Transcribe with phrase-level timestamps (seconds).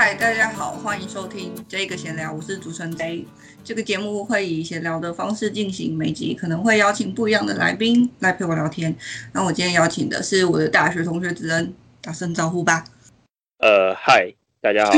[0.00, 3.26] 嗨，大家好，欢迎收听这个闲聊，我是主持人 J。
[3.62, 8.96] 这个节目会以闲聊的方式进行，每集可能会邀请不一样的来宾来陪我聊天。
[9.34, 12.82] 那我今天邀请的是我的大学同学子恩，打声招呼吧。
[13.58, 14.92] 呃，嗨，大家好。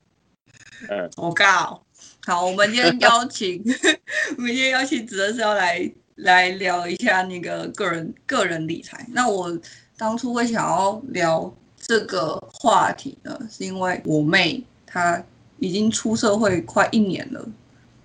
[0.88, 1.84] 嗯，我告。
[2.24, 3.62] 好，我们今天邀请，
[4.38, 9.06] 我们今天邀请子恩是要来来聊一下那个个人个人理财。
[9.10, 9.60] 那我
[9.98, 11.54] 当初会想要聊。
[11.92, 15.22] 这个话题呢，是因为我妹她
[15.58, 17.46] 已经出社会快一年了，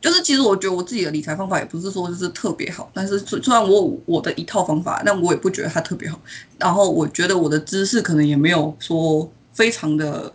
[0.02, 6.20] 就是其实我觉得我自己的理财方法也不是说就是特别好，但是虽然我有我的一套方法，但我也不觉得它特别好。
[6.58, 10.34] 然后我觉得我的知识可能也没有说非常的，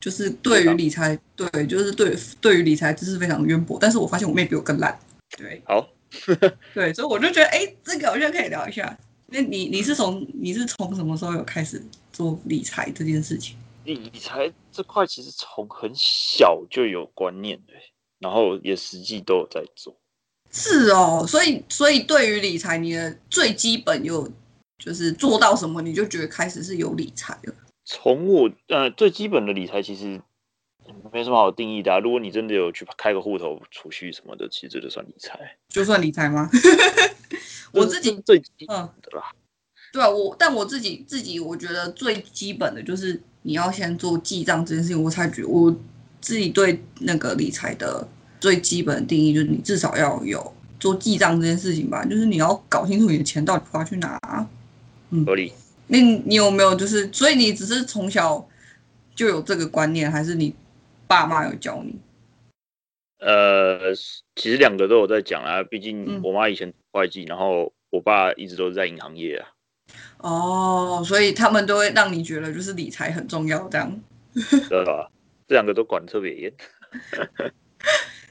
[0.00, 3.78] 就是对于理财，对，就是对对于理财知识非常渊博。
[3.80, 4.98] 但是我发现我妹比我更烂，
[5.38, 5.86] 对，好，
[6.74, 8.98] 对，所以我就觉得，哎，这个好像可以聊一下。
[9.28, 11.80] 那你你是从你是从什么时候有开始
[12.20, 13.56] 做理财这件事情？
[13.84, 17.72] 理财这块其实从很小就有观念的，
[18.18, 19.98] 然后也实际都有在做。
[20.50, 24.30] 是哦，所以所以对于理财，你的最基本有
[24.78, 27.54] 就是做到什么，你就觉得开始是有理财了。
[27.86, 30.20] 从我呃最基本的理财其实
[31.10, 31.98] 没什么好定义的啊。
[32.00, 35.56] 如果你真的有去开个户头储蓄什么的，其实这就算理财。
[35.70, 36.50] 就算理财吗？
[37.72, 39.39] 我自己最基本的啦，嗯，
[39.92, 45.74] 对啊，我但我自己自己我觉得最基本的就是你要先做记账这件事情，我才觉得我
[46.20, 48.06] 自己对那个理财的
[48.40, 54.48] 最基本的定义就是你至少要有做记账这件事情吧，就是你要搞清楚你的钱到底花去哪。
[55.10, 55.52] 嗯，合理。
[55.88, 58.48] 那你有没有就是，所以你只是从小
[59.14, 60.54] 就有这个观念，还是你
[61.08, 61.96] 爸妈有教你？
[63.18, 63.92] 呃，
[64.36, 69.48] 其实两个都有在讲啊，毕竟我妈以前会计，嗯，然后我爸一直都是在银行业啊。
[70.18, 74.00] 哦，所以他们都会让你觉得就是理财很重要这样。
[74.68, 75.10] 对吧？
[75.48, 76.52] 这两个都管得特别严。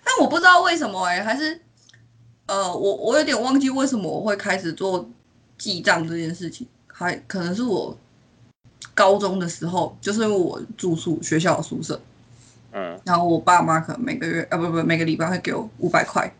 [0.03, 1.59] 但我不知道为什么哎、欸，还是
[2.45, 5.09] 呃，我我有点忘记为什么我会开始做
[5.57, 7.97] 记账这件事情，还可能是我
[8.95, 11.99] 高中的时候，就是因为我住宿学校的宿舍。
[12.71, 16.31] 嗯，然后我爸妈可能每个月啊，不不，每个礼拜会给我五百块，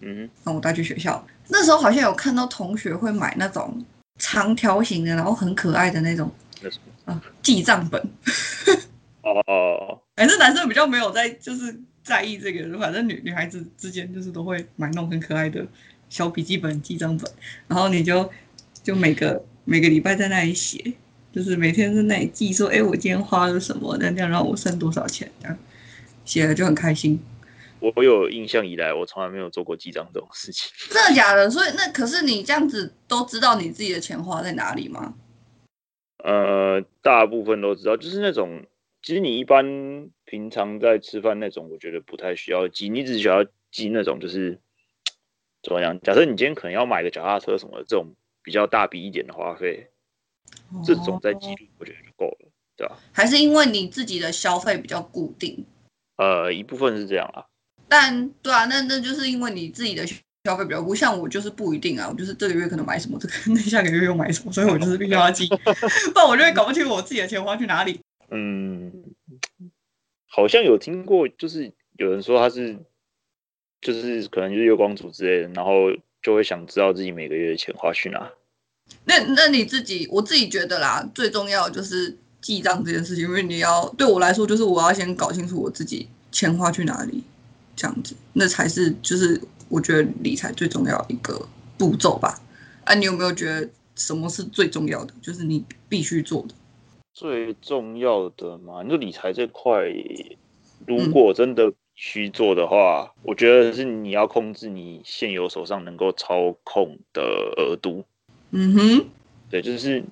[0.00, 1.24] 嗯，让我带去学校。
[1.48, 3.84] 那时候好像有看到同学会买那种
[4.22, 6.30] 长条形的，然后很可爱的那种，
[7.04, 8.00] 啊，记账本。
[9.22, 15.66] 哦哦， 反正男生比较没有在就是在意这个，反正女女孩子之间就是都会买那种很可爱的
[16.08, 17.28] 小笔记本、记账本，
[17.66, 18.30] 然后你就
[18.84, 20.94] 就每个 每个礼拜在那里写。
[21.32, 23.96] 就是每天在那里记说，哎，我今天花了什么？
[23.98, 25.28] 那这样让我剩多少钱？
[25.40, 25.58] 这样
[26.26, 27.18] 写了就很开心。
[27.96, 30.70] 我有印象以来，我从来没有做过记账这种事情。
[30.88, 31.50] 真的假的？
[31.50, 35.14] 所以那可是你这样子都知道你自己的钱花在哪里吗？
[36.24, 37.96] 呃，大部分都知道。
[37.96, 38.64] 就是那种，
[39.02, 42.88] 其实你一般平常在吃饭那种，我觉得不太需要记。
[42.88, 44.60] 你只需要记那种，就是
[45.62, 45.98] 怎么样？
[46.00, 48.14] 假设你今天可能要买个脚踏车什么的，这种
[48.44, 49.88] 比较大笔一点的花费。
[50.84, 52.96] 这种在记录，我觉得就够了，对吧？
[53.12, 55.64] 还是因为你自己的消费比较固定？
[56.16, 57.46] 呃，一部分是这样啊。
[57.88, 60.06] 但对啊，那那就是因为你自己的
[60.44, 62.08] 消费比较固，像我就是不一定啊。
[62.08, 65.46] 我就是这个月可能买什么，这个 那下个月又买什么，所以我就是必须要记，
[66.12, 68.00] 不然我就会搞不清楚我自己的钱花去哪里。
[68.30, 68.90] 嗯，
[70.26, 72.78] 好像有听过，就是有人说他是，
[73.80, 78.30] 就是可能就是月光族之类的，然后就会想知道自己每个月的钱花去哪。
[79.04, 87.22] 那那你自己，我自己觉得啦，最重要的就是记账这件事情，因为你要对我来说，就是我要先搞清楚我自己钱花去哪里，
[87.74, 92.38] 这样子，那才是就是我觉得理财最重要一个步骤吧。
[92.84, 95.14] 啊，你有没有觉得什么是最重要的？
[95.22, 96.54] 就是你必须做的。
[97.14, 99.84] 最重要的嘛，你说理财这块，
[100.86, 107.22] 如果真的必须做的话，嗯，我觉得是你要控制你现有手上能够操控的
[107.56, 108.04] 额度。
[108.50, 109.06] 嗯哼，
[109.50, 110.02] 对，就是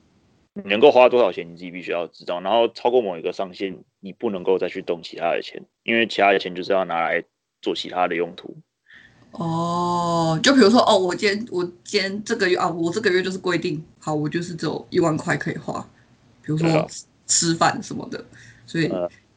[0.53, 2.41] 你能够花多少钱，你自己必须要知道。
[2.41, 7.25] 然后超过某一个上限，你不能够再去动其他的钱，因为其他的钱就是要拿来
[7.63, 8.57] 做其他的用途。
[9.33, 15.81] 哦，就比如说，哦，我今天我今天这个月啊，我这个月就是规定，好，我就是只有一万块可以花，
[16.43, 16.89] 比如说
[17.27, 18.25] 吃饭什么的，
[18.67, 18.91] 所以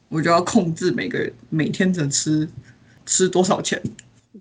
[0.08, 2.48] 我就要控制每个人每天只能吃
[3.06, 3.80] 吃多少钱。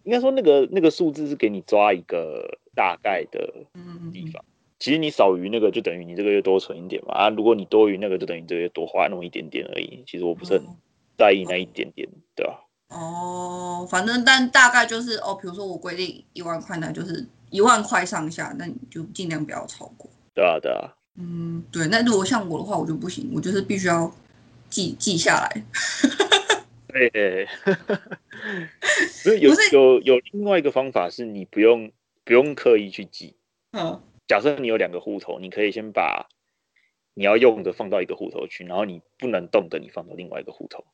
[0.06, 3.54] 应该说，那个那个数字是给你抓一个大概的
[4.12, 4.44] 地方。
[4.80, 7.14] 其实你少于那个，就等于你这个月多存一点嘛。
[7.14, 10.04] 啊，如果你多于那个，就等于这个月多花那么一点点而已。
[10.08, 10.64] 其实我不是很
[11.16, 12.63] 在意那一点点，对吧？
[12.94, 20.10] 哦，反正但大概就是哦，比如说我规定一万块，那就是一万块上下，那你就尽量不要超过。
[20.36, 20.96] 对啊，对啊。
[21.16, 21.88] 嗯，对。
[21.88, 24.12] 那如果像我的话，我就不行，我就是必须要
[24.70, 25.64] 记记下来。
[26.88, 27.48] 对，
[29.10, 31.92] 所以有有有另外一个方法是你不用
[32.24, 33.36] 不用刻意去记。
[33.72, 36.28] 嗯，假设你有两个户头，你可以先把
[37.16, 40.86] 你要用的放到一个户头去，然后你不能动的你放到另外一个户头。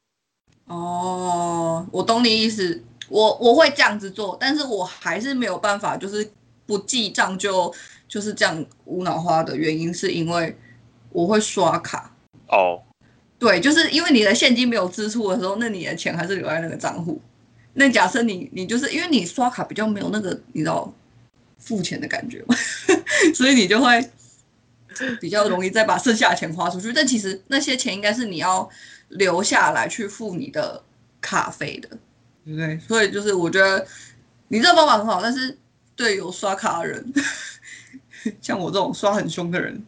[0.65, 1.48] 哦，
[1.91, 6.29] 我懂你意思，我我会这样子做，但是我还是没有办法，就是
[6.65, 7.73] 不记账就
[8.07, 10.55] 就是这样无脑花的原因，是因为
[11.11, 12.13] 我会刷卡。
[12.47, 12.81] 哦。
[13.37, 17.21] 对，就是因为你的现金没有支出的时候，那你的钱还是留在那个账户。
[17.73, 20.93] 那假设你你就是因为你刷卡比较没有那个你知道
[21.57, 22.55] 付钱的感觉嘛，
[23.33, 24.09] 所以你就会
[25.21, 26.91] 比较容易再把剩下的钱花出去。
[26.91, 28.69] 但其实那些钱应该是你要
[29.07, 30.83] 留下来去付你的
[31.21, 31.89] 卡费的，
[32.45, 32.79] 对不对？
[32.79, 33.85] 所以就是我觉得
[34.47, 35.57] 你这个方法很好，但是
[35.95, 37.13] 对有刷卡的人，
[38.41, 39.85] 像我这种刷很凶的人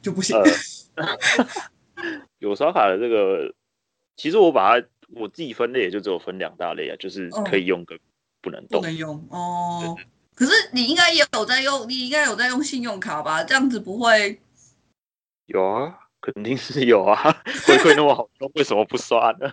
[0.00, 0.36] 就不行。
[0.96, 1.06] 呃
[2.40, 3.54] 有刷卡的这个，
[4.16, 7.96] 其实我把它我自己分类也就只有分两大类啊，就是可以用跟
[8.40, 8.80] 不能动。
[8.80, 9.96] 不能用哦。
[10.34, 13.44] 可是你应该也有在用，你应该有在用信用卡吧？
[13.44, 14.40] 这样子不会？
[15.46, 17.22] 有啊，肯定是有啊。
[17.64, 19.52] 回馈那么好用，为什么不刷呢？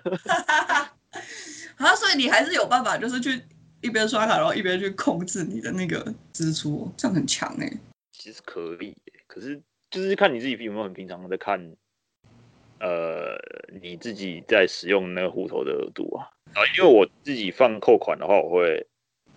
[1.79, 3.41] 啊，所以你还是有办法，就是去
[3.81, 7.77] 一边刷卡，然后一边去控制你的那个支出，这样很强哎、欸。
[8.11, 8.95] 其实可以，
[9.27, 9.59] 可是
[9.89, 11.73] 就是看你自己有没有很平常的在看。
[12.81, 13.35] 呃，
[13.81, 18.87] 你自己在使用那个户头的额度啊，啊，因为我自己放扣款的话，我会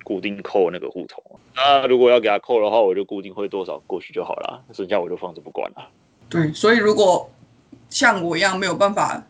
[0.04, 1.40] 固定扣那个户头。
[1.56, 5.90] 那如果要给他扣的话，我就固定汇多少过去就好了，剩下我就放着不管了。
[6.28, 7.28] 对，所以如果
[7.90, 9.26] 像我一样没有办法，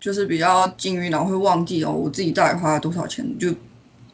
[0.00, 3.54] 就是比较金鱼脑会忘记哦，我自己到底花了多少钱，就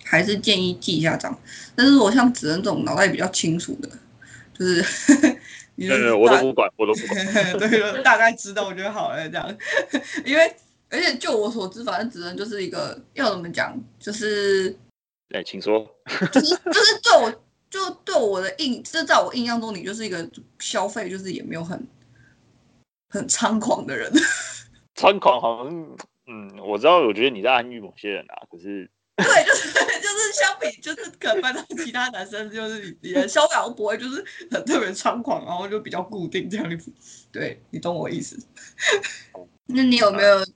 [0.04, 1.38] 还是建议记一下账。
[1.74, 3.88] 但是我像子恩这种脑袋比较清楚的，
[4.52, 4.84] 就是。
[5.78, 7.58] 对对，我都不管，我都不管。
[7.60, 9.56] 对，大概知道我觉得好了这样，
[10.24, 10.56] 因为
[10.88, 14.74] 而且就我所知，反正只能就是一个要怎么讲，就是，
[15.34, 15.86] 哎，请说。
[16.32, 17.30] 就是就是对我
[17.68, 20.26] 就对我的印，就是在我印象中，你就是一个
[20.58, 21.86] 消费就是也没有很
[23.10, 24.10] 很猖狂的人。
[24.96, 25.96] 猖狂好像，
[26.26, 28.90] 嗯，我知道，我觉得你在暗喻某些人啊，可是。
[29.16, 36.92] 对，就是 就是相比，就是可能班上其他男生，就是你的消费好像不会就是很特别猖狂，然后就比较固定这样子。
[37.32, 38.38] 对，你懂我意思。
[39.64, 40.46] 那你有没有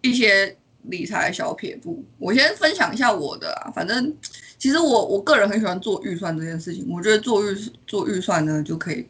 [0.00, 2.04] 一些理财小撇步？
[2.18, 3.72] 我先分享一下我的啊。
[3.74, 4.16] 反正
[4.58, 6.88] 其实我我个人很喜欢做预算这件事情。
[6.88, 7.54] 我觉得做预
[7.88, 9.08] 做预算呢，就可以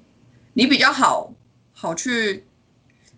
[0.55, 1.31] 你比较好
[1.75, 2.43] 好去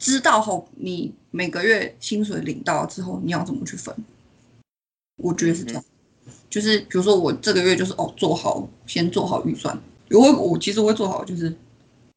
[0.05, 3.95] 知道后，你每个月薪水领到之后，你要怎么去分。
[5.17, 5.83] 我觉得是这样，
[6.51, 9.75] 就是比如说我这个月就是哦做好先做好预算，
[10.11, 11.56] 我会我其实我会做好就是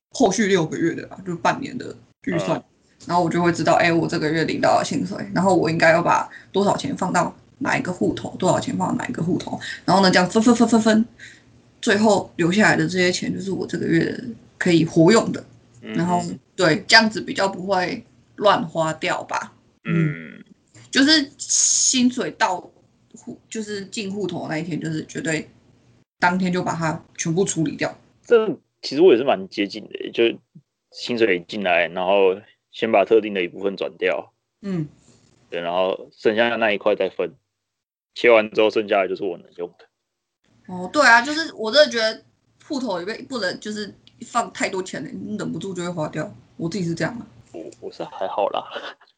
[0.10, 1.96] 后续六个月的吧就是半年的
[2.26, 2.62] 预算，
[3.06, 11.06] 然后我就会知道哎我这个月领到了薪水，然后我应该要把多少钱放到哪一个户头，多少钱放到哪一个户头，然后呢这样分分分分分，
[11.82, 14.22] 最后留下来的这些钱就是我这个月
[14.58, 15.42] 可以活用的，
[15.96, 16.22] 然后
[16.56, 18.04] 对这样子比较不会
[18.36, 19.54] 乱花掉吧，
[19.84, 20.44] 嗯，
[20.92, 22.72] 就是薪水到。
[23.20, 25.50] 户就是进户头那一天，就是绝对
[26.20, 27.92] 当天就把它全部处理掉。
[28.24, 28.48] 这
[28.84, 30.24] 其实我也是蛮接近的，就
[30.92, 32.40] 薪水进来，然后
[32.72, 34.88] 先把特定的一部分转掉，嗯，
[35.50, 37.34] 对，然后剩下的那一块再分，
[38.14, 39.86] 切完之后剩下的就是我能用的。
[40.68, 42.24] 哦，对啊，就是我真的觉得
[42.68, 43.92] 户头里面不能就是
[44.26, 46.32] 放太多钱，你忍不住就会花掉。
[46.56, 47.26] 我自己是这样的。
[47.54, 48.64] 我我是还好啦。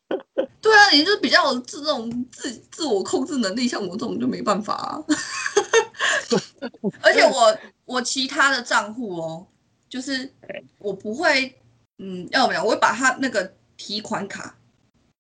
[0.62, 5.04] 对啊，你就比较有这种自自我控制能力，像我这种就没办法啊。
[7.02, 9.48] 而且我我其他的账户哦，
[9.88, 10.32] 就是
[10.80, 11.56] 我不会，
[11.98, 12.66] 嗯，要怎么样？
[12.66, 14.58] 我会把它那个提款卡，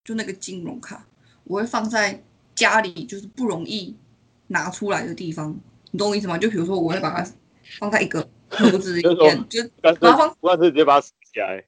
[0.03, 1.05] 就那个金融卡，
[1.45, 2.21] 我会放在
[2.53, 3.95] 家里，就是不容易
[4.47, 5.57] 拿出来的地方。
[5.91, 6.37] 你懂我意思吗？
[6.37, 7.31] 就比如说，我会把它
[7.79, 8.27] 放在一个
[8.59, 11.63] 盒子里面，就把它放，不然就直接把它撕起来。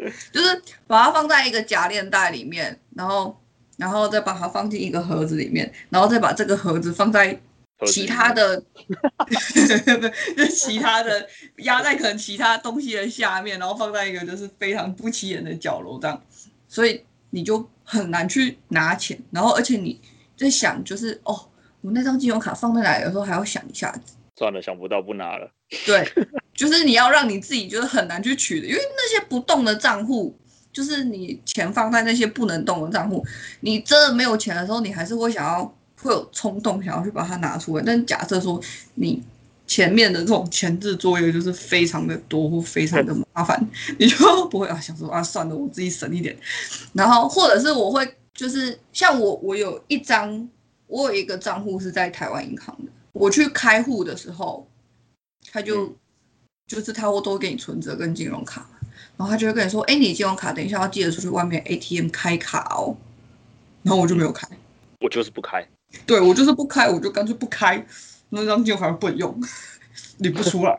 [0.32, 3.38] 就是把它放在一个夹链袋里面，然后，
[3.76, 7.38] 然后再把它放进一个盒子里面，然后再把这个盒子放在
[7.86, 8.56] 其他的，
[10.34, 11.28] 就 其他的
[11.58, 16.22] 压在可能其他东西的下面，然后放在一个就是非常不起眼的角落这样，
[16.66, 20.00] 所以你就很难去拿钱，然后而且你
[20.34, 21.48] 在想就是哦，
[21.82, 25.52] 我那张信用卡放在哪里的时候还要想一下子，算了，想不到不拿了，
[25.86, 26.12] 对。
[26.54, 30.36] 就是你要让你自己觉得很难去取的，因为那些不动的账户，
[30.70, 33.24] 就是你钱放在那些不能动的账户，
[33.60, 37.82] 你真的没有钱的时候，你还是会想要会有冲动想要去把它拿出来。
[37.86, 38.60] 但假设说
[38.96, 39.22] 你
[39.66, 43.66] 前面的这种前置作业就是非常的多或非常的麻烦，
[43.98, 46.36] 你就不会啊想说啊算了，我自己省一点。
[46.92, 50.46] 然后或者是我会就是像我我有一张
[50.88, 54.68] 我有一个账户是在台湾银行的，我去开户的时候，
[55.50, 55.96] 他就、嗯、
[56.66, 58.68] 就是他会都给你存折跟金融卡，
[59.16, 62.96] 然后他就会跟你说，哎，你金融卡等一下要记得出去外面 ATM 开卡哦。
[63.82, 64.46] 然后我就没有开，
[65.00, 65.66] 我就是不开。
[66.04, 67.82] 对，我就是不开，我就干脆不开，
[68.28, 69.42] 那张金融卡不能用，
[70.18, 70.78] 领不出来，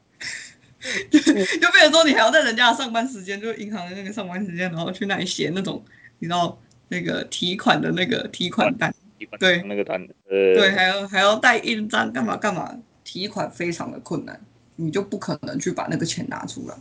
[1.09, 5.83] 就就变成说你还要在人家的上班时间，就是银行的那个上班时间，然后去那里写那种
[6.19, 6.55] 你知道
[6.89, 8.93] 那个提款的那个提款单，
[9.39, 9.99] 对，那个单，
[10.29, 14.39] 呃，对，还要还要带印章干嘛干嘛，提款非常的困难，
[14.85, 16.75] 你就不可能去把那个钱拿出来，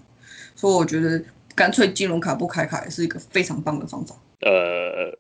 [0.57, 1.23] 所以我觉得
[1.55, 4.17] 干脆金融卡不开卡也是一个非常棒的方法。
[4.41, 5.19] 呃。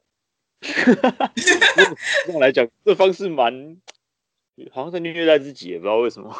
[0.62, 3.78] 这样来讲，这方式蛮
[4.70, 6.30] 好像在虐待自己，也不知道为什么。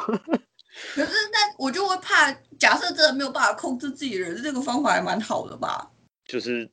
[0.94, 5.90] 可是那我就会怕，假设真的没有办法控制自己的人，这个方法还蛮好的吧？
[6.26, 6.70] 就是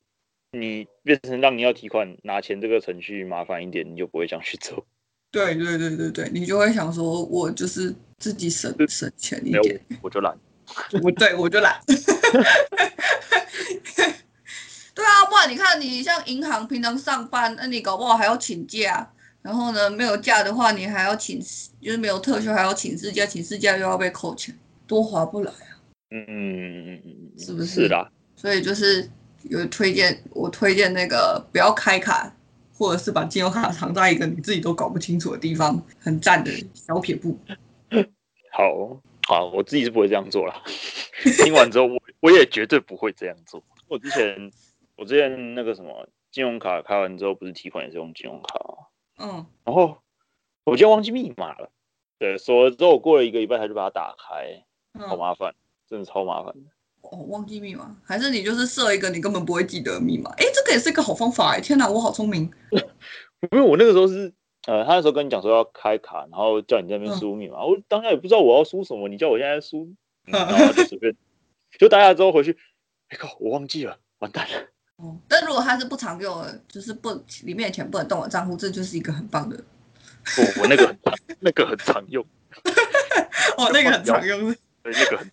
[0.52, 4.86] 你变成让你要提款拿钱这个程序麻烦一点，你就不会想去做。
[5.30, 10.36] 对对对对对，你就会想说，我就是自己省省钱一点，我就懒。
[11.02, 11.80] 我对我就懒。
[14.94, 19.08] 对啊，不然你看，你像银行平常上班，那你搞不好还要请假，
[19.42, 21.40] 然后呢，没有假的话，你还要请，
[21.80, 25.78] 就是没有特休还要请事假，请事假又要被扣钱，多划不来啊。
[26.10, 27.82] 嗯嗯嗯嗯，是不是？
[27.82, 28.10] 是的。
[28.34, 29.08] 所以就是
[29.44, 32.34] 有推荐，我推荐那个不要开卡，
[32.74, 37.38] 或者是把金融卡藏在一个你自己都搞不清楚的地方，很赞的小撇步。
[38.52, 40.54] 好，好，我自己是不会这样做了。
[41.44, 43.62] 听完之后，我我也绝对不会这样做。
[43.88, 44.50] 我之前。
[45.00, 48.74] 我之前那个什么信用卡开完之后，不是提款也是用信用卡吗？
[49.18, 49.96] 嗯，然后
[50.64, 51.70] 我就忘记密码了。
[52.18, 54.64] 对，锁了之后，我过了一个礼拜，他就把它打开，
[55.06, 55.54] 好麻烦，
[55.88, 56.70] 真的超麻烦的。
[57.02, 60.32] 哦，忘记密码，还是你就是设一个你根本不会记得的密码？
[60.32, 61.60] 哎，这个也是一个好方法哎！
[61.60, 62.50] 天哪，我好聪明。
[63.52, 64.34] 因为我那个时候是
[64.68, 69.94] 呃，他那时候跟你讲说要开卡，然后叫你在那边输密码，嗯、我当下也不知道我要输什么，你叫我现在输，
[70.26, 71.16] 嗯、 然后就随便，
[71.78, 72.54] 就打下之后回去，
[73.08, 74.56] 哎靠，我忘记了，完蛋了。
[75.02, 77.10] 哦，但如果他是不常用的，就是不
[77.44, 79.56] 里面的钱不能动我账户，这就是一个很棒的。
[80.36, 80.94] 我、哦、我那个
[81.40, 82.22] 那个很常用，
[83.56, 85.30] 哦，那个很常用， 对，那个很。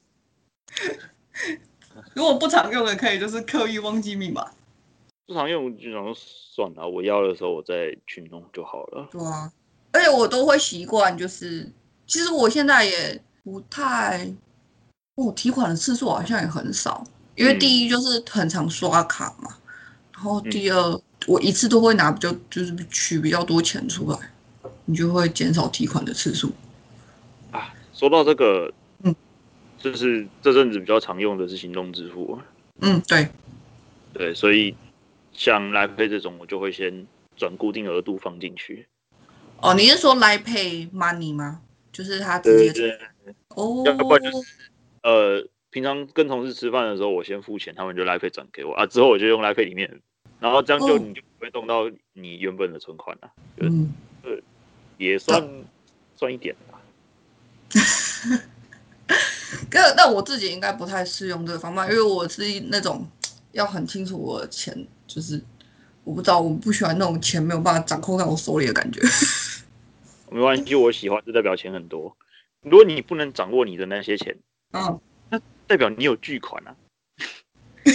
[2.13, 4.49] 如果不常用的，可以就是刻意忘记密码。
[5.27, 9.07] 不常用就想算了，我要的时候我再去弄就好了。
[9.11, 9.51] 对啊，
[9.91, 11.69] 而且我都会习惯，就是
[12.05, 14.31] 其实我现在也不太，
[15.15, 17.03] 我、哦、提款的次数好像也很少。
[17.35, 19.61] 因为第一就是很常刷卡嘛，嗯、
[20.13, 24.17] 然后第二、嗯、我一次都会拿比较就是取比较多钱出来，
[24.85, 26.51] 你就会减少提款的次数。
[27.51, 28.71] 啊，说到这个，
[29.03, 29.13] 嗯，
[29.77, 32.39] 就是这阵子比较常用的是行动支付。
[32.79, 33.27] 嗯，对，
[34.13, 34.73] 对，所以
[35.35, 38.87] 像 Line Pay 这种，我就会先转固定额度放进去。
[39.61, 41.61] 哦，你是说 Line Pay Money 吗？
[41.91, 42.99] 就是他直接对
[43.49, 44.53] 哦，要不然就是
[45.03, 45.47] 呃。
[45.71, 49.99] 平常跟同事吃饭的时候，我先付钱，他们就 Line Pay 转给我啊，之后我就用 Line Pay 里面，
[50.39, 54.39] 然后这样就你就不会动到你原本的存款了，嗯，呃，
[54.97, 55.65] 也算、嗯、
[56.15, 56.79] 算一点吧。
[59.69, 63.05] 那那我自己应该不太适用这个方法，因为我是那种
[63.55, 65.41] 要很清楚我的钱，就是
[66.03, 69.01] 我不知道，我不喜欢那种钱没有办法掌控在我手里的感觉。
[70.29, 72.15] 没关系，我喜欢，就代表钱很多。
[72.61, 74.37] 如果你不能掌握你的那些钱，
[74.73, 74.99] 嗯。
[75.29, 76.75] 那代表你有巨款啊！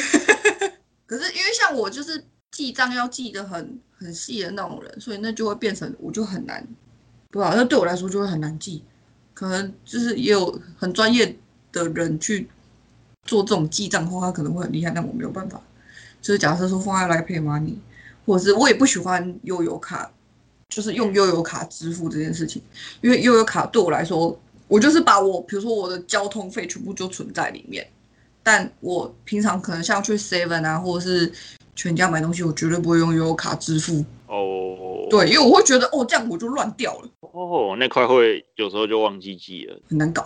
[1.06, 6.66] 可是因为像我就是记账要记得很很细的那种人，所以那就会变成我就很难，
[7.30, 7.52] 对吧？
[7.54, 8.82] 那对我来说就会很难记。
[9.34, 11.36] 可能就是也有很专业
[11.70, 12.48] 的人去
[13.24, 15.60] 做这种记账的话，他可能会很厉害，但我没有办法。
[16.20, 17.76] 就是假设说放在 Line Pay Money，
[18.26, 20.10] 或者是我也不喜欢悠游卡，
[20.68, 22.62] 就是用悠游卡支付这件事情，
[23.00, 24.38] 因为悠游卡对我来说。
[24.68, 27.84] 我就是把我，比如说我的交通费全部就存在里面，
[28.40, 31.32] 但我平常可能像去 Seven 啊，或者是
[31.74, 34.04] 全家买东西，我绝对不会用悠游卡支付。
[34.28, 37.08] 哦，对，因为我会觉得哦，这样我就乱掉了。
[37.22, 40.24] 哦，那块会有时候就忘记记了，很难搞。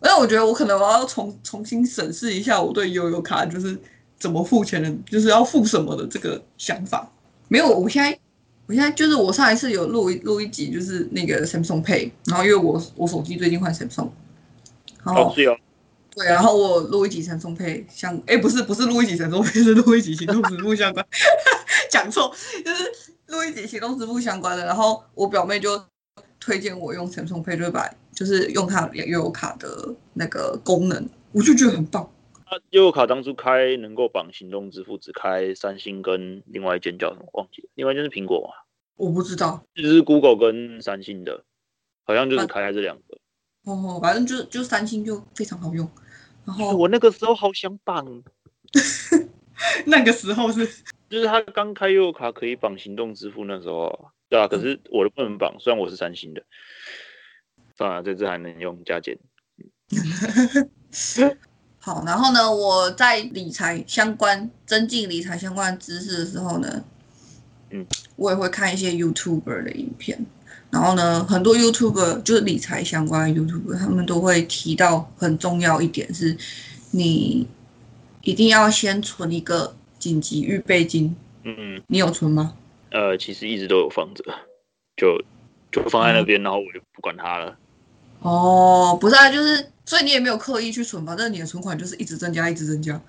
[0.00, 3.78] 那我觉得我可能我要重重新审视一下我对悠悠卡就是
[4.18, 7.10] 怎么付钱的，就是要付什么的这个想法。
[7.48, 8.18] 没有，我现在。
[8.68, 14.10] 我现在就是我上一次有录一录一集，就是那个 Samsung Pay，然后因为我我手机最近换 Samsung，
[15.02, 15.56] 然后、哦、是哦，
[16.14, 21.02] 对，然后我录一集 Samsung Pay 相，哎，不是不是录一集 Samsung Pay，是录一集行动支付相关，
[21.90, 22.30] 讲错，
[22.62, 22.92] 就是
[23.28, 24.66] 录一集行动支付相关的。
[24.66, 25.82] 然后我表妹就
[26.38, 32.02] 推荐我用 Samsung Pay，就是把就是用它悠游卡的那个功能，我就觉得很棒。
[32.46, 38.54] 啊，悠游卡当初开能够绑行动支付，只开三星跟另外一间叫什么忘记了，另外一间是苹果嘛？
[38.96, 41.44] 我不知道，就是 Google 跟三星的，
[42.02, 43.16] 好像就是开开这两个。
[43.62, 45.88] 哦，反正就就三星就非常好用。
[46.44, 48.24] 然后我那个时候好想绑，
[49.86, 50.66] 那个时候是
[51.08, 56.42] 就是他刚开悠游卡可以绑行动支付那时候，对啊，可是我的不能绑，虽然我是三星的。
[57.78, 59.16] 算了，这次还能用加减。
[61.78, 66.84] 好，然后呢，我在理财相关、增进理财相关知识的时候呢，
[67.70, 70.26] 嗯，我也会看一些 YouTuber 的影片。
[70.70, 76.36] 然后呢，很多 YouTuber 就是理财相关的 YouTuber，他们都会提到很重要一点是，
[76.90, 77.46] 你
[78.22, 81.14] 一定要先存一个紧急预备金。
[81.44, 82.54] 嗯嗯，你有存吗？
[82.90, 84.24] 呃，其实一直都有放着，
[84.96, 85.22] 就
[85.70, 87.56] 就放在那边，嗯、然后我就不管它了。
[88.20, 91.14] 哦，不是啊，就是所以你也没有刻意去存吧？
[91.16, 93.00] 但是你的存款就是一直增加，一直增加，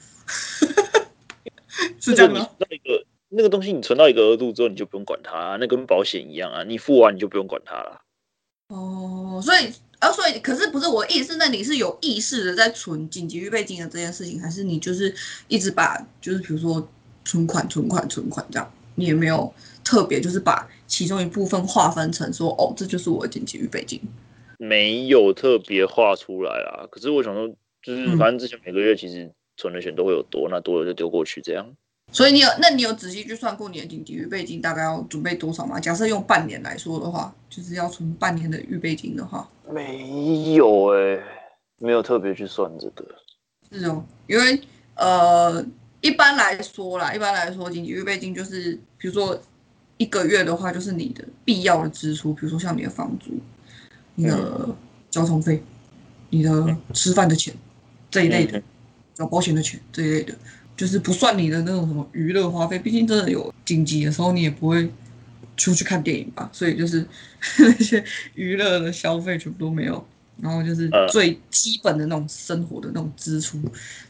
[2.00, 2.48] 是这样吗？
[2.60, 8.02] 那个那个东西，你存到一个额度之后，你就不用管它啊，那跟保险一样啊，你付完你就不用管它了。
[8.70, 15.14] 哦，所以啊，所以可是不是我意思，那你是有意识的在存紧急预备金的这件事情，还是你就是
[15.48, 16.88] 一直把就是比如说
[17.26, 19.52] 存款、存款、存款这样，你也没有
[19.84, 24.00] 特别就是把其中一部分划分成说，哦，这就是我的紧急预备金。
[24.62, 27.48] 没有特别画出来啊，可是我想说，
[27.82, 31.66] 就是反正之前每个月其实存的钱都会有多，那多了就丢过去这样。
[32.12, 35.80] 所以你有，那你有仔细去算过你的紧急预备金大概要准备多少吗？
[35.80, 41.24] 假设用半年来说的话，就是要存半年的预备金的话，没有哎、欸，
[41.78, 43.06] 没有特别去算这个。
[43.72, 44.60] 是哦，因为
[44.96, 45.66] 呃，
[46.02, 49.40] 一般来说啦，一般来说紧急预备金就是，比如说
[49.96, 53.32] 一个月的话，就是你的必要的支出，比如说像你的房租。
[54.20, 54.76] 你的
[55.10, 55.64] 交通费，
[56.30, 57.54] 你的吃饭的钱，
[58.12, 58.62] 这一类的，
[59.18, 60.36] 有保险的钱这一类的，
[60.76, 62.78] 就是不算你的那种什么娱乐花费。
[62.78, 64.92] 毕竟真的有紧急的时候，你也不会
[65.56, 66.50] 出去看电影吧？
[66.52, 67.08] 所以就是
[67.60, 68.04] 那些
[68.36, 70.06] 娱乐的消费全部都没有。
[70.42, 73.58] 然后就是最基本的那种生活的那种支出，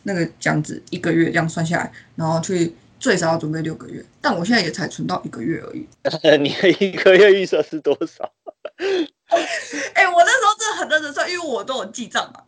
[0.04, 4.04] 那个这样子一个月这样算下来，然后去最少要准备六个月。
[4.22, 5.88] 但我现在也才存到一个月而已。
[6.40, 8.32] 你的一个月预算是多少？
[9.30, 12.42] 哎、欸，我那时候真的很认真算，因为我都有记账嘛。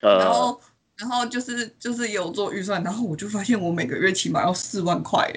[0.00, 0.58] 然后，
[0.96, 5.30] 然后就是就是有做预算，然后我就发现我每个月起码要四万块，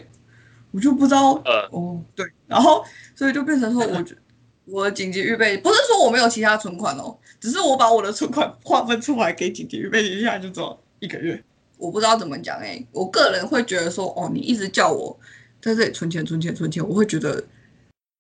[0.72, 1.34] 我就不知道。
[1.46, 2.84] 呃、哦，对，然后
[3.16, 4.06] 所以就变成说我，
[4.66, 11.44] 我我紧急预备不是说我没有其他存款哦，只是我把我的存款划分出来给紧急预备，一下就做一个月。
[11.78, 15.20] 我不知道怎么讲哎、欸，我个人会觉得说，哦，你一直叫我
[15.62, 17.44] 在这里存钱、存钱、存钱，我会觉得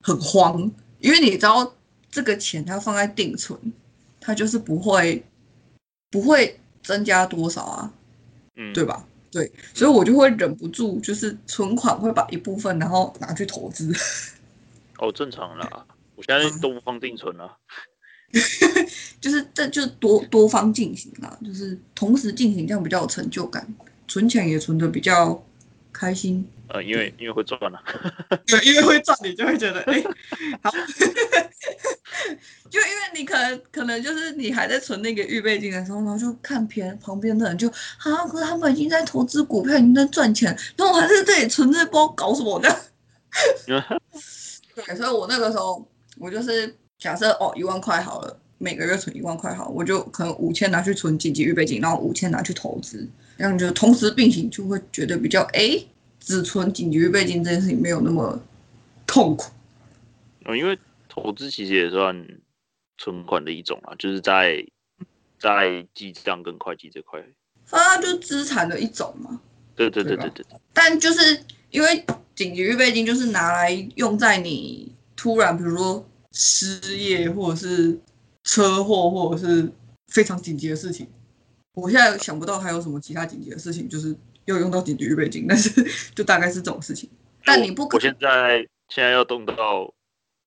[0.01, 0.69] 很慌。
[0.99, 1.73] 因为你知道
[2.13, 3.59] 这个钱它放在定存，
[4.21, 5.25] 它就是不会
[6.11, 7.91] 不会增加多少啊，
[8.55, 9.03] 嗯，对吧？
[9.31, 13.91] 对，所以我就会忍不住，就是存款会把一部分然后拿去投资。
[14.99, 17.57] 哦，正常啦，我现在都不放定存了，
[19.19, 23.67] 就是这就多多方进行啦，就是同时进行，这样比较有成就感，
[24.07, 25.43] 存钱也存的比较
[25.93, 26.45] 开心。
[26.69, 27.79] 呃，因为因为会赚了，
[28.47, 30.03] 对，因为会赚，你就会觉得哎、欸，
[30.63, 30.71] 好，
[32.69, 42.75] 就因为你可能可能就是你还在存那个预备金的时候，然后就看别旁边的人就啊，可是他们已经在投资股票，已经在赚钱，那我还在这里存这包搞什么的？
[44.75, 55.59] 对，所以我那个时候我就是假设哦，一万块好了，每个月存一万块好，我就可能五千拿去存紧急预备金，然后五千拿去投资，这样就同时并行，就会觉得比较哎。
[55.59, 55.87] 欸
[56.25, 58.41] 只存紧急预备金这件事情没有那么
[59.05, 59.51] 痛苦，
[60.45, 62.25] 嗯，因为投资其实也算
[62.97, 64.65] 存款的一种啊，就是在
[65.37, 67.21] 在记账跟会计这块，
[67.71, 69.41] 啊，就资产的一种嘛。
[69.75, 70.45] 对对对对对。
[70.71, 77.99] 但就是因为紧急预备金就是拿来用在你突然比如说失业或者是
[78.45, 79.69] 车祸或者是
[80.07, 81.05] 非常紧急的事情，
[81.73, 84.15] 我现在想不到还有什么其他紧急的事情，就是。
[84.45, 85.71] 要用到紧急预备金，但是
[86.13, 87.09] 就大概是这种事情。
[87.45, 88.57] 但你不可，我现在
[88.89, 89.93] 现在要动到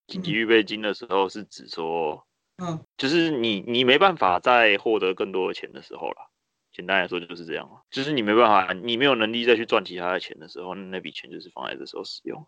[0.07, 2.27] 紧急预备金的时候，是指说，
[2.59, 6.31] 嗯，就是你你没办法再获得更多的钱的时候了。
[6.75, 12.39] 简单来说就是这样了，就是你没办法，你没有能力再去赚其他的钱的时候，那笔钱就是放在这时候使用。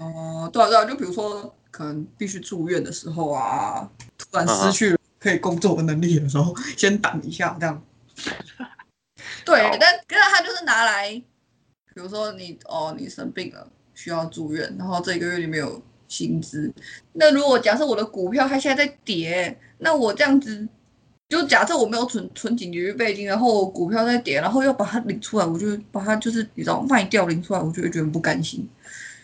[0.00, 7.80] 哦、呃，对啊对啊，就比如说可能必须住院的时候啊，突然失去可以工作的能力的时候，嗯、先挡一下这样。
[9.44, 11.10] 对，但可是他就是拿来，
[11.94, 16.72] 比如说你哦，你生病了需要住院，然后这一个月你没有薪资。
[17.12, 20.66] 那如果假设我的股票它现在在跌，那我这样子，
[21.28, 28.68] 就假设我没有存存紧急预备金，然后股票在跌，然后又把它领出来，我就把它就是你知道卖掉领出来，我就会觉得不甘心。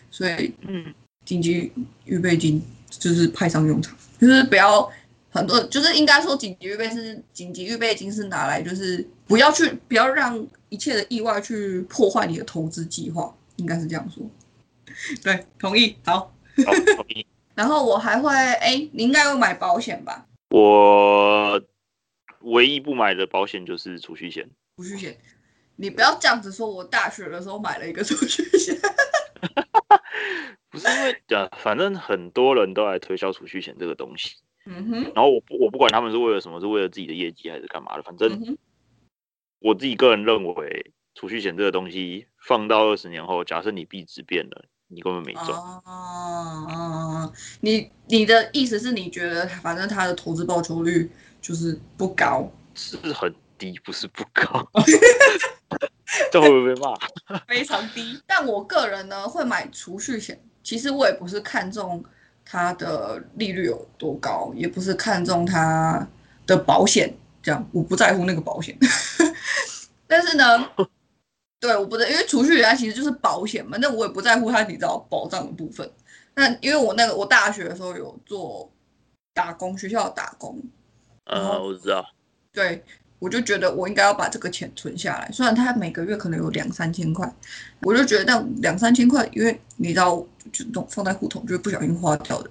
[0.09, 0.93] 所以，嗯，
[1.25, 1.71] 紧急
[2.05, 4.89] 预备金就是派上用场，就是不要
[5.29, 14.23] 很多，就是应该说紧急预备是紧急预备金是拿来就是不要去不要让一切的意外去破坏你的投资计划，应该是这样说。
[15.21, 15.95] 对，同意。
[16.05, 16.33] 好，
[16.65, 17.25] 好同意。
[17.53, 20.25] 然后我还会，哎，你应该会买保险吧？
[20.49, 21.61] 我
[22.41, 24.49] 唯一不买的保险就是储蓄险。
[24.77, 25.17] 储蓄险，
[25.75, 26.69] 你不要这样子说。
[26.69, 28.75] 我大学的时候买了一个储蓄险。
[30.69, 34.35] 不是因为讲，反正很多人都来推销储蓄险这个东西。
[34.67, 35.03] 嗯哼。
[35.15, 38.57] 然后我不，我不管他们是为了什么，是为了自己的业绩还是干嘛的，反正
[39.59, 44.65] 我自己个人认为，储蓄险这个东西放到二十年后，假设你币值变了。
[44.89, 54.65] 你根本没中哦哦，你你的意思是你觉得反正它的投资报酬率就是不高，是很低，不是不高，
[56.31, 56.95] 这会不会被骂？
[57.49, 58.17] 非常低。
[58.25, 62.01] 但我个人呢会买储蓄险，其实我也不是看中
[62.49, 66.07] 它的利率有多高，也不是看中它
[66.45, 68.77] 的保险，这样我不在乎那个保险，
[70.07, 70.69] 但是呢。
[71.59, 73.79] 对，我不在，因为储蓄它其实就是保险嘛。
[73.81, 75.91] 那我也不在乎它，你知道保障的部分。
[76.35, 78.71] 那因为我那个我大学的时候有做
[79.33, 80.61] 打工，学校打工。
[81.25, 82.05] 呃，我知道。
[82.53, 82.83] 对，
[83.19, 85.29] 我就觉得我应该要把这个钱存下来。
[85.31, 87.31] 虽然它每个月可能有两三千块，
[87.81, 92.49] 我就觉得那两三千块，因为你知道，就放在户头就会不小心花掉的。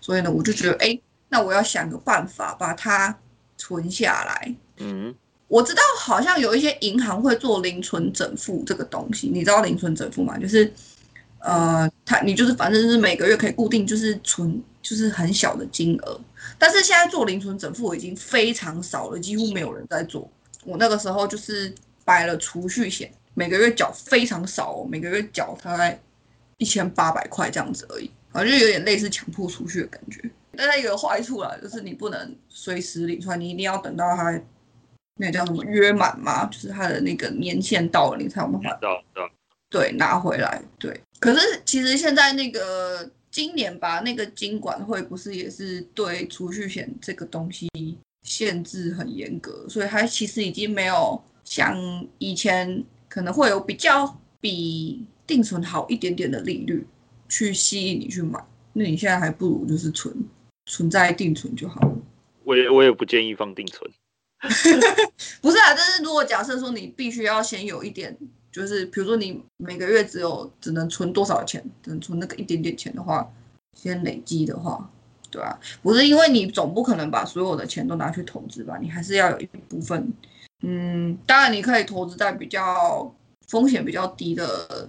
[0.00, 0.98] 所以呢，我就觉得，哎，
[1.28, 3.16] 那我要想个办法把它
[3.56, 4.54] 存下来。
[4.78, 5.14] 嗯。
[5.46, 10.38] 我知道好像有一些银行会做零存整付这个东西，你知道零存整付吗？
[10.38, 10.72] 就是，
[11.44, 16.20] 呃，他你就是反正就是每个月可以固定就是存就是很小的金额，
[16.58, 20.26] 但是现在做零存整付已经非常少了，几乎没有人在做。
[20.64, 21.72] 我那个时候就是
[22.06, 26.00] 买了储蓄险，每个月缴非常少哦，每个月缴大概
[26.56, 30.22] 一千八百块这样子而已，好像就有点类似强迫储蓄的感觉。
[30.56, 34.40] 但它有个坏处啦，就是你不能随时领出来，你一定要等到它。
[35.16, 36.44] 那叫什么约满吗？
[36.46, 39.00] 就是它的那个年限到了，你才有办法到
[39.70, 40.60] 对，拿回来。
[40.78, 47.68] 对，可是其实现在那个今年吧，那个金管会不是也是对储蓄险这个东西
[48.22, 56.86] 限制很严格，所以它其实已经没有像以前可能会有比较比定存好一点点的利率
[57.28, 58.38] 去吸引你去买。
[58.72, 60.14] 那你现在还不如就是存
[60.66, 61.96] 存在定存就好了。
[62.44, 63.90] 我也我也不建议放定存。
[65.40, 68.14] 不是啊，但是如果假设说你必须要先有一点，
[68.54, 73.28] 就是比如说你每个月只有只能存多少钱，只能存那个一点点钱的话，
[73.76, 74.88] 先累积的话，
[75.28, 78.78] 对啊，不是因为你总不可能把所有的钱都拿去投资吧？
[78.80, 80.12] 你还是要有一部分，
[80.62, 83.12] 嗯，当然你可以投资在比较
[83.48, 84.88] 风险比较低的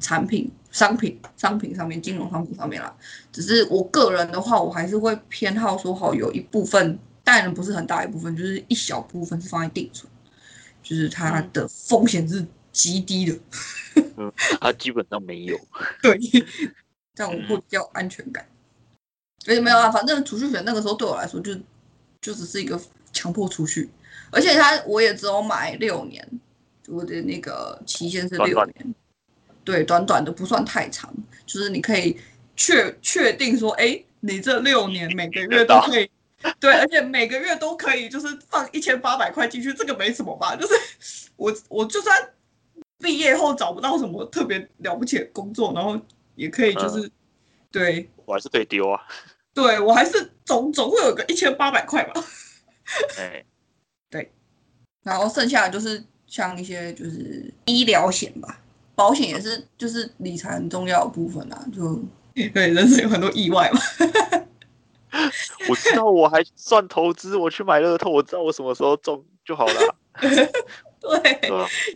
[0.00, 2.96] 产品、商品、商品上面，金融商品上面啦。
[3.30, 6.98] 只是我个人的话，我还是会偏好说好有一部分。
[7.22, 10.10] 当然不是很大一部分，就是一小部分是放在定存，
[10.82, 13.38] 就是它的风险是极低的。
[14.18, 15.58] 嗯，它基本上没有。
[16.02, 16.18] 对，
[17.14, 18.46] 这样我会比较安全感。
[19.46, 21.54] 而且没有啊，反正储蓄险那个时候对我来说就
[22.20, 22.80] 就只是一个
[23.12, 23.88] 强迫储蓄，
[24.30, 26.26] 而且它我也只有买六年，
[26.88, 28.54] 我的那个期限是六年。
[28.54, 28.94] 短短
[29.64, 31.14] 对，短短的不算太长，
[31.46, 32.18] 就是你可以
[32.56, 36.10] 确确定说，哎，你这六年每个月 都可以。
[36.60, 40.54] 对，而且每个月都可以，就是放一千八百块进去，这个没什么吧？
[40.54, 40.74] 就是
[41.36, 42.14] 我，我就算
[42.98, 46.00] 毕业后找不到什么特别了不起的工作，然后
[46.34, 47.10] 也可以，就是、嗯、
[47.70, 49.00] 对，我还是可以丢啊。
[49.52, 52.24] 对，我还是总总会有个一千八百块吧。
[53.18, 53.44] 哎，
[54.10, 54.32] 对，
[55.02, 58.60] 然后剩下的就是像一些就是医疗险吧，
[58.94, 62.02] 保险也是就是理财很重要的部分啊，就
[62.34, 63.80] 对，人生有很多意外嘛。
[65.68, 69.96] 我知道，我还算投资，我去买乐透，我知道我什么时候中就好了。
[71.22, 71.50] 对，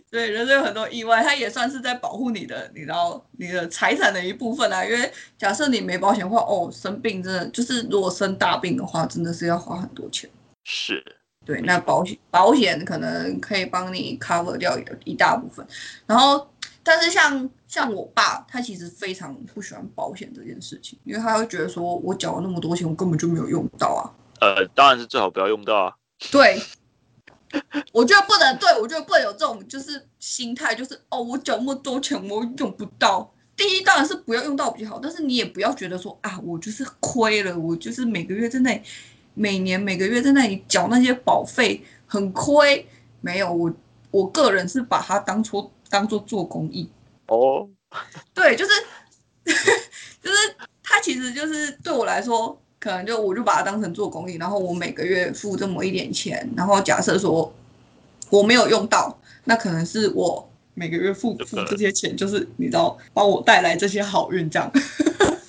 [0.09, 4.85] 对， 人生有很多意外，它也算是在保护你的，你知道，你的财产的一部分啊。
[4.85, 10.29] 因为假设你没保险的话，哦，生病真的就是如果生大病的话，真的是要花很多钱。
[10.63, 11.03] 是，
[11.45, 15.65] 对，那保险保险可能可以帮你 cover 掉一大部分，
[16.05, 16.47] 然后。
[16.81, 24.01] 但是像像我爸，他其实非常不喜欢保险这件事情，因为他会觉得说，我缴了那么多钱，我根本就没有用到啊。
[24.39, 25.93] 呃，当然是最好不要用到啊。
[26.31, 26.59] 对，
[27.91, 33.33] 我觉得不能，对，我觉得不能有这种就是心态，就是哦，我缴那么多钱，我用不到。
[33.55, 38.81] 第一当然是不要用到比较好，但是你也不要觉得说啊，我就是亏了，我就是每个月在那里，
[39.33, 42.87] 每年每个月在那里缴那些保费很亏。
[43.21, 43.73] 没有，我
[44.11, 46.89] 我个人是把它当做当做做公益。
[47.27, 47.67] 哦，
[48.33, 48.71] 对，就是
[50.23, 57.53] 就是它其实就是对我来说，可能就我就把它当成做公益，然后我每个月付这么一点钱，然后假设说
[58.29, 60.45] 我没有用到，那可能是我。
[60.75, 64.71] 每个月付付这些钱，就是你知道帮我带来这些好运这样。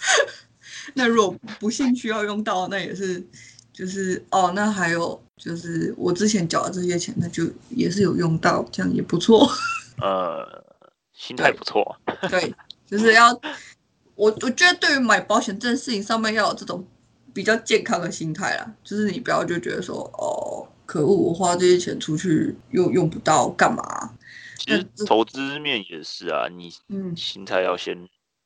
[0.95, 3.25] 那如果不幸需要用到，那也是
[3.73, 9.49] 就是哦，那还有就是我之前缴的这些钱，那就也是有用到，这样也不错。
[10.03, 10.65] 呃，
[11.13, 11.97] 心态不错。
[12.29, 12.53] 对，
[12.89, 13.31] 就是要
[14.17, 16.85] 我我觉得对于买保险这件事情上面要有这种
[17.33, 24.11] 比较健康的心态啦，就是你不要就觉得说哦，可恶，我花这些钱出去又用不到，干嘛？
[24.59, 27.17] 其实投资面也是啊，你嗯。
[27.17, 27.97] 心态要先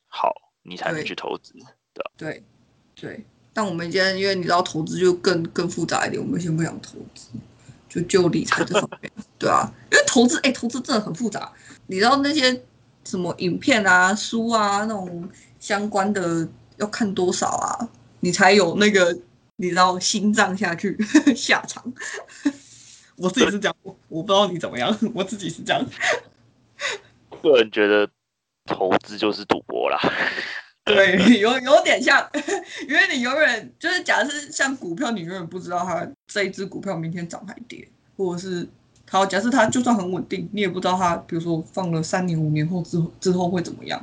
[0.07, 0.33] 好，
[0.65, 1.53] 嗯、你才能去投资，
[1.93, 2.43] 的对
[2.95, 7.29] 对，但我们今天因为你知道投资就更更复杂一点，我们先不想投资，
[7.89, 11.53] 就就理财这方面， 对啊，因为投资哎，投资真的很复杂，
[11.89, 12.63] 你知道那些
[13.05, 17.89] 什么影片啊、书啊那种相关的要看多少啊，
[18.25, 19.15] 你才有那个
[19.57, 20.97] 你知道心脏下去
[21.37, 21.85] 下场。
[23.17, 25.85] 我自己是这样，我我不知道你怎么样，我自己是这样。
[27.43, 28.09] 个人觉得
[28.65, 30.01] 投资就是赌博啦。
[30.85, 32.29] 对，有有点像，
[32.89, 38.67] 因为你永远就是假设像股票，你永远不知道它这一只股票明天涨还跌，或者是
[39.11, 44.03] 好，假设它就算很稳定，你也不知道它，比如说放了三年五年后之后之后会怎么样。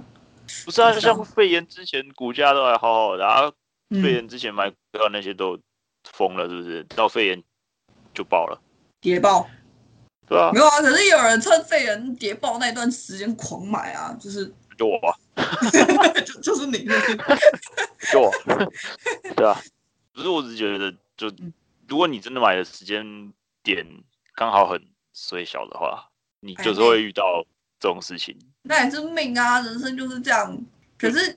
[0.65, 3.51] 不是啊，像肺炎之前股价都还好好的，啊，
[4.01, 5.60] 肺炎之前买股票那些都
[6.04, 6.84] 疯了，是不是？
[6.86, 7.43] 到肺炎
[8.13, 8.62] 就爆了。
[9.01, 9.49] 跌爆，
[10.27, 14.45] 对啊，没有啊，可是有人趁肺炎跌爆那段时间狂买啊，就是
[14.77, 15.17] 就我吧，
[16.25, 16.86] 就就是你，
[18.12, 18.32] 就我，
[19.36, 19.60] 对啊，
[20.13, 21.32] 不是，我只是觉得，就
[21.88, 23.04] 如果你真的买的时间
[23.63, 23.86] 点
[24.36, 24.80] 刚好很
[25.13, 26.08] 衰小的话，
[26.39, 27.45] 你就是会遇到
[27.80, 28.38] 这种事情。
[28.63, 30.56] 那也是命啊，人生就是这样。
[30.97, 31.36] 可是，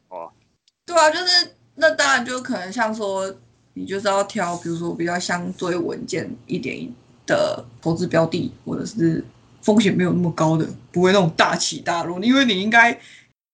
[0.85, 3.35] 对啊，就是那当然就可能像说，
[3.75, 6.89] 你就是要挑，比如说比较相对稳健一点。
[7.27, 9.25] 的投资标的，或者是
[9.63, 12.21] 风险没有那么高的，不会那种大起大落。
[12.21, 12.93] 因为你应该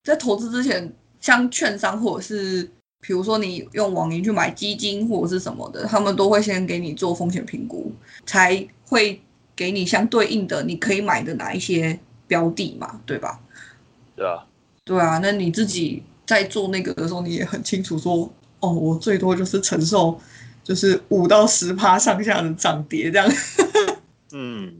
[0.03, 7.89] 在投资之前，像券商或者是，比如说你用网银去买基金或者是什么的，他们都会先给你做风险评估，
[8.25, 9.21] 才会
[9.55, 13.39] 给你相对应的你可以买的哪一些标的嘛，对吧？
[14.17, 14.45] 对啊，
[14.83, 15.17] 对啊。
[15.23, 20.17] 那你自己在做那个的时候，你也很清楚说，哦，我最多就是承受。
[20.63, 23.27] 就是五到十趴上下的涨跌这样，
[24.31, 24.71] 嗯，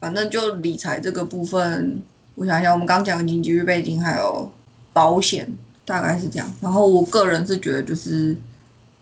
[0.00, 2.00] 反正就理财这个部分，
[2.34, 4.50] 我想一下，我们刚讲的紧急预备金还有
[4.94, 5.46] 保险，
[5.84, 6.50] 大概是这样。
[6.62, 8.34] 然后我个人是觉得就是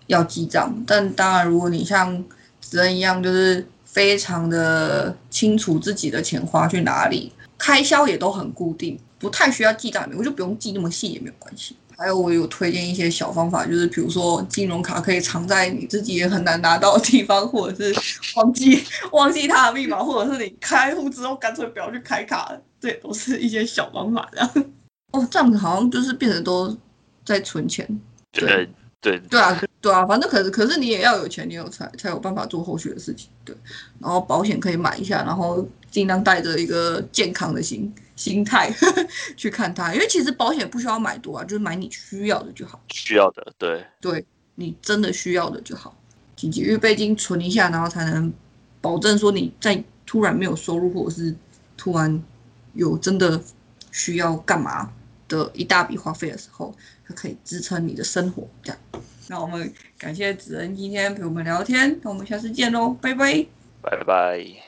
[0.09, 2.23] 要记账，但当然如果你像
[2.61, 11.77] 子恩一样，就是非常的清楚自己的钱花去哪里，开销也都很固定，不太需要记账，我就不用记那么细也没有关系。
[11.97, 18.01] 还有我有推荐一些小方法，就是比如说金融卡可以藏在你自己也很难拿到的地方，或者是
[18.37, 24.29] 忘记 忘记它的密码，或者是你开户之后干脆不要去开卡，这都是一些小方法。
[24.33, 24.51] 这样
[25.11, 26.77] 哦，这样子好像就是变成都
[27.25, 27.85] 在存钱。
[28.31, 28.69] 对
[29.01, 33.29] 对对啊对啊，反正可是可是你也要有钱，你有才才有办法做后续的事情。
[33.45, 33.57] 对，
[33.99, 37.93] 然后保险可以买一下，然后尽量带着一个健康的心。
[38.19, 38.69] 心态
[39.37, 42.83] 去看它，因为其实保险不需要买多啊，就是买你需要的就好。
[42.89, 44.27] 需要的，对，对
[44.57, 45.97] 你真的需要的就好。
[46.35, 48.33] 紧急预备金存一下，然后才能
[48.81, 51.33] 保证说你在突然没有收入，或者是
[51.77, 52.21] 突然
[52.75, 53.41] 有真的
[53.93, 54.93] 需要干嘛
[55.29, 56.75] 的一大笔花费的时候，
[57.07, 58.49] 它可以支撑你的生活。
[58.65, 58.81] 这样，
[59.29, 63.47] 那我们感谢子恩今天陪我们聊天，那我们下次见喽，拜拜，
[63.81, 64.68] 拜拜。